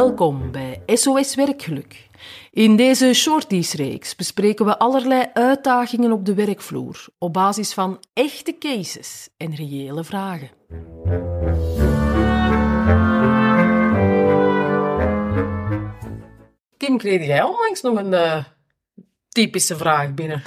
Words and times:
Welkom 0.00 0.52
bij 0.52 0.82
SOS 0.86 1.34
Werkgeluk. 1.34 2.08
In 2.50 2.76
deze 2.76 3.12
Shorties-reeks 3.14 4.16
bespreken 4.16 4.64
we 4.64 4.78
allerlei 4.78 5.26
uitdagingen 5.32 6.12
op 6.12 6.24
de 6.24 6.34
werkvloer 6.34 7.06
op 7.18 7.32
basis 7.32 7.74
van 7.74 8.00
echte 8.12 8.58
cases 8.58 9.28
en 9.36 9.54
reële 9.54 10.04
vragen. 10.04 10.50
Kim, 16.76 16.98
kreeg 16.98 17.26
jij 17.26 17.42
onlangs 17.42 17.80
nog 17.80 17.98
een 17.98 18.12
uh, 18.12 18.44
typische 19.40 19.76
vraag 19.76 20.14
binnen 20.14 20.42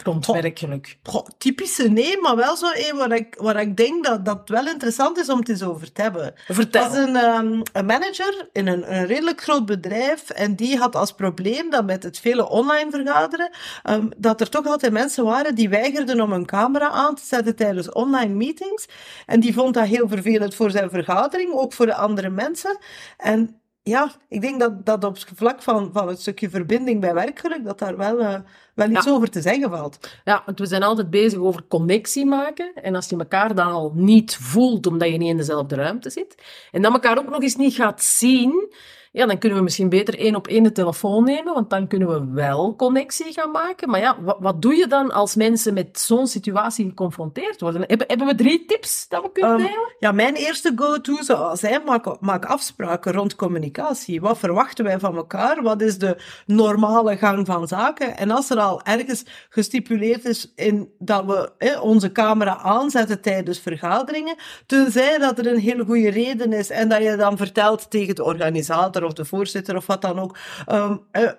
Goh. 1.03 1.27
typische 1.37 1.89
nee, 1.89 2.21
maar 2.21 2.35
wel 2.35 2.55
zo 2.57 2.65
een 2.73 2.97
waar 2.97 3.11
ik, 3.11 3.35
waar 3.37 3.61
ik 3.61 3.77
denk 3.77 4.05
dat 4.05 4.25
dat 4.25 4.49
wel 4.49 4.67
interessant 4.67 5.17
is 5.17 5.29
om 5.29 5.39
het 5.39 5.49
eens 5.49 5.63
over 5.63 5.91
te 5.91 6.01
hebben. 6.01 6.33
Vertel. 6.47 6.89
Was 6.89 6.97
een, 6.97 7.15
ehm, 7.15 7.61
een 7.73 7.85
manager 7.85 8.49
in 8.51 8.67
een, 8.67 8.93
een 8.95 9.05
redelijk 9.05 9.41
groot 9.41 9.65
bedrijf 9.65 10.29
en 10.29 10.55
die 10.55 10.77
had 10.77 10.95
als 10.95 11.11
probleem 11.11 11.69
dat 11.69 11.85
met 11.85 12.03
het 12.03 12.19
vele 12.19 12.49
online 12.49 12.91
vergaderen, 12.91 13.49
ehm, 13.83 14.07
dat 14.17 14.41
er 14.41 14.49
toch 14.49 14.65
altijd 14.65 14.91
mensen 14.91 15.23
waren 15.23 15.55
die 15.55 15.69
weigerden 15.69 16.21
om 16.21 16.31
een 16.31 16.45
camera 16.45 16.89
aan 16.89 17.15
te 17.15 17.25
zetten 17.25 17.55
tijdens 17.55 17.91
online 17.91 18.33
meetings. 18.33 18.87
En 19.25 19.39
die 19.39 19.53
vond 19.53 19.73
dat 19.73 19.85
heel 19.85 20.07
vervelend 20.07 20.55
voor 20.55 20.71
zijn 20.71 20.89
vergadering, 20.89 21.53
ook 21.53 21.73
voor 21.73 21.85
de 21.85 21.95
andere 21.95 22.29
mensen. 22.29 22.77
En 23.17 23.61
ja, 23.83 24.11
ik 24.29 24.41
denk 24.41 24.59
dat, 24.59 24.85
dat 24.85 25.03
op 25.03 25.13
het 25.13 25.25
vlak 25.35 25.61
van, 25.61 25.89
van 25.93 26.07
het 26.07 26.21
stukje 26.21 26.49
verbinding 26.49 27.01
bij 27.01 27.13
werkgeluk, 27.13 27.63
dat 27.63 27.79
daar 27.79 27.97
wel, 27.97 28.19
eh, 28.19 28.39
wel 28.75 28.89
iets 28.89 29.05
Ja. 29.05 29.11
over 29.11 29.29
te 29.29 29.41
zeggen 29.41 29.69
valt. 29.69 30.09
Ja, 30.23 30.43
want 30.45 30.59
we 30.59 30.65
zijn 30.65 30.83
altijd 30.83 31.09
bezig 31.09 31.39
over 31.39 31.63
connectie 31.67 32.25
maken. 32.25 32.71
En 32.73 32.95
als 32.95 33.09
je 33.09 33.17
elkaar 33.17 33.55
dan 33.55 33.67
al 33.71 33.91
niet 33.95 34.35
voelt 34.35 34.87
omdat 34.87 35.09
je 35.09 35.17
niet 35.17 35.29
in 35.29 35.37
dezelfde 35.37 35.75
ruimte 35.75 36.09
zit, 36.09 36.35
en 36.71 36.81
dan 36.81 36.93
elkaar 36.93 37.17
ook 37.17 37.29
nog 37.29 37.41
eens 37.41 37.55
niet 37.55 37.73
gaat 37.75 38.01
zien, 38.03 38.73
ja, 39.13 39.25
dan 39.25 39.37
kunnen 39.37 39.57
we 39.57 39.63
misschien 39.63 39.89
beter 39.89 40.19
één 40.19 40.35
op 40.35 40.47
één 40.47 40.63
de 40.63 40.71
telefoon 40.71 41.23
nemen, 41.23 41.53
want 41.53 41.69
dan 41.69 41.87
kunnen 41.87 42.07
we 42.07 42.31
wel 42.33 42.75
connectie 42.75 43.33
gaan 43.33 43.51
maken. 43.51 43.89
Maar 43.89 43.99
ja, 43.99 44.17
wat, 44.21 44.37
wat 44.39 44.61
doe 44.61 44.75
je 44.75 44.87
dan 44.87 45.11
als 45.11 45.35
mensen 45.35 45.73
met 45.73 45.99
zo'n 45.99 46.27
situatie 46.27 46.85
geconfronteerd 46.85 47.61
worden? 47.61 47.83
Hebben, 47.87 48.07
hebben 48.07 48.27
we 48.27 48.35
drie 48.35 48.65
tips 48.65 49.07
dat 49.09 49.21
we 49.21 49.31
kunnen 49.31 49.51
Ehm, 49.51 49.61
delen? 49.61 49.95
ja, 49.99 50.11
mijn 50.11 50.35
eerste 50.35 50.71
go-to 50.75 51.21
zou 51.21 51.57
zijn, 51.57 51.81
maak, 51.85 52.21
maak 52.21 52.45
afspraken 52.45 53.11
rond 53.13 53.35
communicatie. 53.35 54.21
Wat 54.21 54.37
verwachten 54.37 54.85
wij 54.85 54.99
van 54.99 55.15
elkaar? 55.15 55.61
Wat 55.61 55.81
is 55.81 55.97
de 55.97 56.17
normale 56.45 57.17
gang 57.17 57.45
van 57.45 57.67
zaken? 57.67 58.17
En 58.17 58.31
als 58.31 58.49
er 58.49 58.57
al 58.59 58.81
ergens 58.83 59.25
gestipuleerd 59.49 60.25
is 60.25 60.51
in 60.55 60.89
dat 60.99 61.25
we 61.25 61.51
onze 61.81 62.11
camera 62.11 62.57
aanzetten 62.57 63.21
tijdens 63.21 63.59
vergaderingen, 63.59 64.35
tenzij 64.65 65.17
dat 65.17 65.39
er 65.39 65.47
een 65.47 65.59
hele 65.59 65.85
goede 65.85 66.09
reden 66.09 66.53
is 66.53 66.69
en 66.69 66.89
dat 66.89 67.01
je 67.03 67.15
dan 67.15 67.37
vertelt 67.37 67.89
tegen 67.89 68.15
de 68.15 68.23
organisator 68.23 69.02
of 69.05 69.13
de 69.13 69.25
voorzitter 69.25 69.75
of 69.75 69.85
wat 69.85 70.01
dan 70.01 70.19
ook, 70.19 70.37
ehm, 70.65 70.97
eh, 71.11 71.31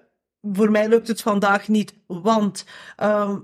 voor 0.42 0.70
mij 0.70 0.88
lukt 0.88 1.08
het 1.08 1.22
vandaag 1.22 1.68
niet, 1.68 1.94
want 2.06 2.64
ehm, 2.96 3.38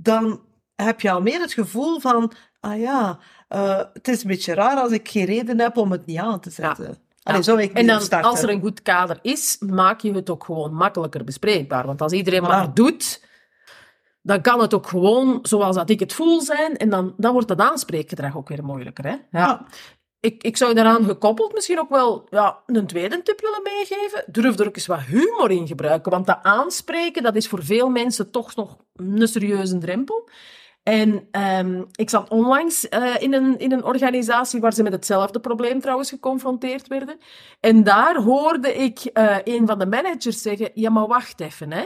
dan 0.00 0.40
heb 0.74 1.00
je 1.00 1.10
al 1.10 1.22
meer 1.22 1.40
het 1.40 1.52
gevoel 1.52 2.00
van, 2.00 2.32
ah 2.60 2.80
ja, 2.80 3.18
eh, 3.48 3.80
het 3.92 4.08
is 4.08 4.22
een 4.22 4.28
beetje 4.28 4.54
raar 4.54 4.76
als 4.76 4.92
ik 4.92 5.08
geen 5.08 5.24
reden 5.24 5.60
heb 5.60 5.76
om 5.76 5.90
het 5.92 6.06
niet 6.06 6.18
aan 6.18 6.40
te 6.40 6.50
zetten. 6.50 6.96
Allee, 7.22 7.42
zo 7.42 7.56
ik 7.56 7.72
En 7.72 7.86
dan, 7.86 8.00
starten. 8.00 8.30
als 8.30 8.42
er 8.42 8.50
een 8.50 8.60
goed 8.60 8.82
kader 8.82 9.18
is, 9.22 9.56
maak 9.60 10.00
je 10.00 10.12
het 10.12 10.30
ook 10.30 10.44
gewoon 10.44 10.74
makkelijker 10.74 11.24
bespreekbaar. 11.24 11.86
Want 11.86 12.02
als 12.02 12.12
iedereen 12.12 12.44
Voilà. 12.44 12.48
maar 12.48 12.74
doet, 12.74 13.24
dan 14.22 14.40
kan 14.40 14.60
het 14.60 14.74
ook 14.74 14.86
gewoon 14.86 15.38
zoals 15.42 15.76
dat 15.76 15.90
ik 15.90 16.00
het 16.00 16.12
voel 16.12 16.40
zijn. 16.40 16.76
En 16.76 16.90
dan, 16.90 17.14
dan 17.16 17.32
wordt 17.32 17.48
dat 17.48 17.60
aanspreekgedrag 17.60 18.36
ook 18.36 18.48
weer 18.48 18.64
moeilijker. 18.64 19.04
Hè? 19.06 19.16
Ja. 19.30 19.66
Ik, 20.26 20.42
ik 20.42 20.56
zou 20.56 20.74
daaraan 20.74 21.04
gekoppeld 21.04 21.52
misschien 21.52 21.80
ook 21.80 21.88
wel 21.88 22.26
ja, 22.30 22.58
een 22.66 22.86
tweede 22.86 23.22
tip 23.22 23.40
willen 23.40 23.62
meegeven. 23.62 24.24
Durf 24.26 24.58
er 24.58 24.66
ook 24.66 24.76
eens 24.76 24.86
wat 24.86 25.00
humor 25.00 25.50
in 25.50 25.66
gebruiken. 25.66 26.10
Want 26.10 26.26
dat 26.26 26.38
aanspreken, 26.42 27.22
dat 27.22 27.36
is 27.36 27.48
voor 27.48 27.64
veel 27.64 27.88
mensen 27.88 28.30
toch 28.30 28.56
nog 28.56 28.76
een 28.96 29.28
serieuze 29.28 29.78
drempel. 29.78 30.28
En 30.82 31.28
ehm, 31.30 31.82
ik 31.92 32.10
zat 32.10 32.30
onlangs 32.30 32.88
eh, 32.88 33.14
in, 33.18 33.34
een, 33.34 33.58
in 33.58 33.72
een 33.72 33.84
organisatie 33.84 34.60
waar 34.60 34.72
ze 34.72 34.82
met 34.82 34.92
hetzelfde 34.92 35.40
probleem 35.40 35.80
trouwens 35.80 36.08
geconfronteerd 36.08 36.88
werden. 36.88 37.18
En 37.60 37.84
daar 37.84 38.16
hoorde 38.16 38.74
ik 38.74 38.98
eh, 38.98 39.36
een 39.44 39.66
van 39.66 39.78
de 39.78 39.86
managers 39.86 40.42
zeggen, 40.42 40.70
ja 40.74 40.90
maar 40.90 41.06
wacht 41.06 41.40
even 41.40 41.72
hè. 41.72 41.84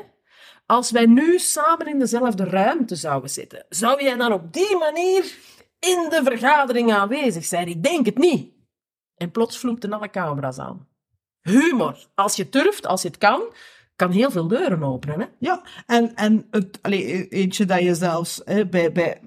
Als 0.66 0.91
wij 0.91 1.06
nu 1.06 1.38
samen 1.38 1.87
in 1.87 1.98
dezelfde 1.98 2.44
ruimte 2.44 2.94
zouden 2.94 3.31
zitten, 3.31 3.66
zou 3.69 4.03
jij 4.03 4.16
dan 4.16 4.32
op 4.32 4.53
die 4.53 4.76
manier 4.76 5.34
in 5.80 6.06
de 6.10 6.20
vergadering 6.24 6.92
aanwezig 6.92 7.44
zijn? 7.44 7.68
Ik 7.68 7.82
denk 7.82 8.06
het 8.06 8.18
niet. 8.18 8.52
En 9.14 9.30
plots 9.30 9.58
vloepten 9.58 9.92
alle 9.92 10.10
camera's 10.10 10.58
aan. 10.58 10.88
Humor. 11.41 12.06
Als 12.14 12.36
je 12.36 12.48
durft, 12.48 12.86
als 12.86 13.02
je 13.02 13.08
het 13.08 13.18
kan, 13.18 13.42
kan 13.96 14.10
heel 14.10 14.30
veel 14.30 14.48
deuren 14.48 14.82
openen. 14.82 15.20
Hè? 15.20 15.26
Ja, 15.38 15.62
en, 15.86 16.14
en 16.14 16.46
het, 16.50 16.78
allee, 16.82 17.28
eentje 17.28 17.64
dat 17.64 17.80
je 17.80 17.94
zelfs 17.94 18.42
bij, 18.70 18.92
bij 18.92 19.20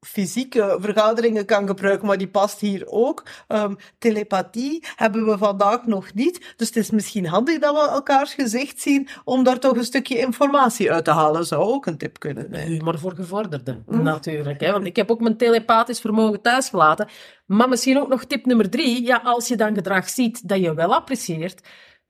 fysieke 0.00 0.76
vergaderingen 0.80 1.44
kan 1.44 1.66
gebruiken, 1.66 2.06
maar 2.06 2.18
die 2.18 2.28
past 2.28 2.60
hier 2.60 2.86
ook. 2.86 3.26
Ehm, 3.48 3.74
telepathie 3.98 4.84
hebben 4.96 5.26
we 5.26 5.38
vandaag 5.38 5.86
nog 5.86 6.14
niet, 6.14 6.54
dus 6.56 6.66
het 6.66 6.76
is 6.76 6.90
misschien 6.90 7.26
handig 7.26 7.58
dat 7.58 7.74
we 7.74 7.90
elkaars 7.90 8.34
gezicht 8.34 8.80
zien 8.80 9.08
om 9.24 9.44
daar 9.44 9.58
toch 9.58 9.76
een 9.76 9.84
stukje 9.84 10.18
informatie 10.18 10.92
uit 10.92 11.04
te 11.04 11.10
halen. 11.10 11.46
Zou 11.46 11.62
ook 11.62 11.86
een 11.86 11.98
tip 11.98 12.18
kunnen 12.18 12.48
zijn. 12.50 12.66
Humor 12.66 12.98
voor 12.98 13.14
gevorderden, 13.14 13.84
natuurlijk. 13.86 14.60
Hè? 14.60 14.72
Want 14.72 14.86
ik 14.86 14.96
heb 14.96 15.10
ook 15.10 15.20
mijn 15.20 15.36
telepathisch 15.36 16.00
vermogen 16.00 16.40
thuis 16.40 16.68
gelaten. 16.68 17.08
Maar 17.46 17.68
misschien 17.68 18.00
ook 18.00 18.08
nog 18.08 18.24
tip 18.24 18.46
nummer 18.46 18.70
drie. 18.70 19.06
Ja, 19.06 19.20
als 19.24 19.48
je 19.48 19.56
dan 19.56 19.74
gedrag 19.74 20.08
ziet 20.08 20.48
dat 20.48 20.60
je 20.60 20.74
wel 20.74 20.94
apprecieert, 20.94 21.60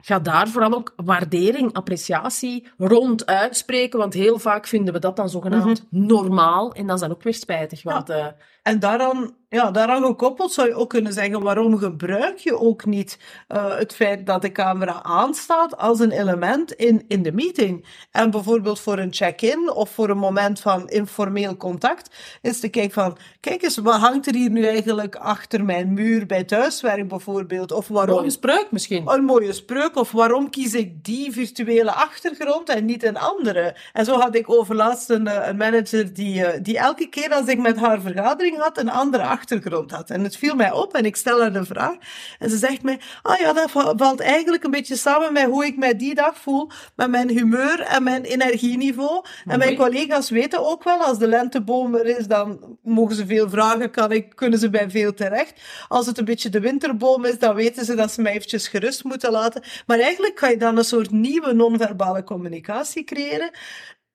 ga 0.01 0.19
daar 0.19 0.49
vooral 0.49 0.75
ook 0.75 0.93
waardering, 0.97 1.73
appreciatie 1.73 2.67
rond 2.79 3.27
uitspreken. 3.27 3.99
Want 3.99 4.15
heel 4.15 4.39
vaak 4.39 4.67
vinden 4.67 4.95
we 4.95 5.01
dat 5.01 5.17
dan 5.17 5.29
zogenaamd 5.29 5.87
normaal. 5.91 6.73
En 6.73 6.87
dat 6.87 6.95
is 6.95 7.01
dan 7.01 7.11
ook 7.11 7.23
weer 7.23 7.35
spijtig. 7.35 7.83
Want 7.83 8.09
eh, 8.11 8.27
En 8.63 8.79
daaraan, 8.79 9.35
ja, 9.49 9.71
daaraan 9.71 10.05
gekoppeld 10.05 10.53
zou 10.53 10.69
je 10.69 10.75
ook 10.75 10.89
kunnen 10.89 11.13
zeggen, 11.13 11.43
waarom 11.43 11.79
gebruik 11.79 12.39
je 12.39 12.59
ook 12.59 12.85
niet 12.85 13.19
eh, 13.49 13.77
het 13.77 13.95
feit 13.95 14.27
dat 14.27 14.43
de 14.43 14.53
camera 14.53 15.03
aanstaat 15.03 15.77
als 15.77 16.01
een 16.01 16.11
element 16.11 16.73
in, 16.73 17.05
in 17.09 17.23
de 17.23 17.33
meeting? 17.33 17.87
En 18.11 18.31
bijvoorbeeld 18.31 18.81
voor 18.81 18.99
een 18.99 19.13
check-in 19.13 19.73
of 19.73 19.91
voor 19.91 20.09
een 20.09 20.19
moment 20.19 20.61
van 20.61 20.89
informeel 20.89 21.57
contact, 21.57 22.39
is 22.43 22.61
te 22.61 22.69
kijken 22.69 22.93
van, 22.93 23.19
kijk 23.41 23.63
eens, 23.63 23.77
wat 23.77 24.01
hangt 24.01 24.27
er 24.27 24.35
hier 24.35 24.51
nu 24.51 24.67
eigenlijk 24.67 25.17
achter 25.17 25.65
mijn 25.65 25.95
muur 25.95 26.27
bij 26.27 26.45
thuiswerk 26.45 27.09
bijvoorbeeld? 27.09 27.73
Of 27.73 27.89
waarom... 27.89 28.17
mooie 28.17 28.31
spreuk 28.31 28.67
misschien. 28.71 29.11
Een 29.11 29.25
mooie 29.25 29.53
spreuk, 29.53 29.97
of 29.97 30.13
waarom 30.13 30.51
kies 30.51 30.75
ik 30.75 31.05
die 31.05 31.33
virtuele 31.33 31.93
achtergrond 31.93 32.69
en 32.69 32.85
niet 32.85 33.05
een 33.05 33.19
andere? 33.19 33.77
En 33.93 34.05
zo 34.05 34.19
had 34.19 34.35
ik 34.35 34.51
overlaatst 34.51 35.11
een, 35.11 35.27
eh, 35.27 35.49
een 35.49 35.57
manager 35.57 36.15
die, 36.15 36.45
eh, 36.45 36.61
die 36.63 36.79
elke 36.79 37.09
keer 37.09 37.31
als 37.31 37.47
ik 37.47 37.59
met 37.59 37.77
haar 37.77 38.01
vergadering 38.01 38.50
had, 38.57 38.79
een 38.79 38.91
andere 38.91 39.23
achtergrond 39.23 39.91
had. 39.91 40.11
En 40.11 40.23
het 40.23 40.37
viel 40.37 40.55
mij 40.55 40.73
op 40.73 40.95
en 40.95 41.05
ik 41.05 41.17
stel 41.17 41.41
haar 41.41 41.53
de 41.53 41.65
vraag. 41.65 41.95
En 42.39 42.51
ze 42.51 42.57
zegt 42.57 42.83
mij, 42.83 43.01
ah 43.23 43.39
ja, 43.39 43.53
dat 43.53 43.71
va- 43.71 43.93
valt 43.97 44.21
eigenlijk 44.21 44.65
een 44.65 44.71
beetje 44.71 44.97
samen 44.97 45.33
met 45.33 45.45
hoe 45.45 45.67
ik 45.67 45.77
mij 45.77 45.97
die 45.97 46.15
dag 46.15 46.39
voel, 46.39 46.71
met 46.97 47.11
mijn 47.11 47.29
humeur 47.29 47.81
en 47.81 48.03
mijn 48.03 48.23
energieniveau. 48.25 49.25
En 49.47 49.59
mijn 49.59 49.77
collega's 49.77 50.31
weten 50.31 50.67
ook 50.67 50.85
wel, 50.85 50.99
als 51.03 51.19
de 51.19 51.27
lenteboom 51.27 51.95
er 51.95 52.07
is, 52.19 52.27
dan 52.27 52.79
mogen 52.83 53.15
ze 53.15 53.27
veel 53.27 53.49
vragen, 53.51 53.91
kan 53.91 54.13
ik, 54.13 54.37
kunnen 54.37 54.59
ze 54.59 54.71
bij 54.71 54.91
veel 54.91 55.15
terecht. 55.15 55.61
Als 55.89 56.07
het 56.07 56.19
een 56.19 56.25
beetje 56.25 56.49
de 56.49 56.61
winterboom 56.61 57.25
is, 57.25 57.39
dan 57.39 57.55
weten 57.55 57.85
ze 57.85 57.95
dat 57.95 58.13
ze 58.13 58.23
mij 58.23 58.33
eventjes 58.33 58.69
gerust 58.69 59.05
moeten 59.05 59.31
laten. 59.31 59.63
Maar 59.87 59.99
eigenlijk 59.99 60.35
kan 60.35 60.51
je 60.51 60.57
dan 60.57 60.77
een 60.77 60.85
soort 60.85 61.11
nieuwe 61.11 61.53
non-verbale 61.53 62.25
communicatie 62.25 63.05
creëren, 63.05 63.51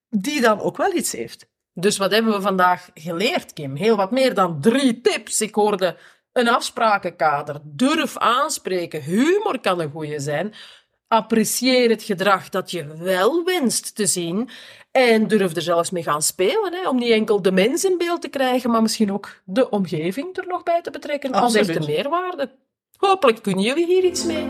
die 0.09 0.41
dan 0.41 0.59
ook 0.59 0.77
wel 0.77 0.93
iets 0.93 1.11
heeft. 1.11 1.53
Dus 1.77 1.97
wat 1.97 2.11
hebben 2.11 2.33
we 2.33 2.41
vandaag 2.41 2.89
geleerd, 2.93 3.53
Kim? 3.53 3.75
Heel 3.75 3.95
wat 3.95 4.11
meer 4.11 4.33
dan 4.33 4.61
drie 4.61 5.01
tips. 5.01 5.41
Ik 5.41 5.55
hoorde 5.55 5.97
een 6.31 6.47
afsprakenkader, 6.47 7.55
durf 7.63 8.17
aanspreken, 8.17 9.01
humor 9.01 9.59
kan 9.59 9.79
een 9.79 9.91
goede 9.91 10.19
zijn. 10.19 10.53
Apprecieer 11.07 11.89
het 11.89 12.03
gedrag 12.03 12.49
dat 12.49 12.71
je 12.71 12.97
wel 12.97 13.43
wenst 13.43 13.95
te 13.95 14.05
zien. 14.05 14.49
En 14.91 15.27
durf 15.27 15.55
er 15.55 15.61
zelfs 15.61 15.89
mee 15.89 16.03
gaan 16.03 16.21
spelen, 16.21 16.73
hè, 16.73 16.89
om 16.89 16.97
niet 16.97 17.11
enkel 17.11 17.41
de 17.41 17.51
mens 17.51 17.85
in 17.85 17.97
beeld 17.97 18.21
te 18.21 18.27
krijgen, 18.27 18.71
maar 18.71 18.81
misschien 18.81 19.11
ook 19.11 19.41
de 19.45 19.69
omgeving 19.69 20.37
er 20.37 20.47
nog 20.47 20.63
bij 20.63 20.81
te 20.81 20.91
betrekken 20.91 21.31
als 21.31 21.55
Absoluut. 21.55 21.77
echte 21.77 21.91
meerwaarde. 21.91 22.51
Hopelijk 22.97 23.41
kunnen 23.41 23.63
jullie 23.63 23.85
hier 23.85 24.03
iets 24.03 24.25
mee. 24.25 24.47